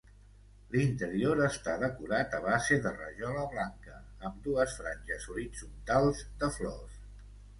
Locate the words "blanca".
3.51-3.99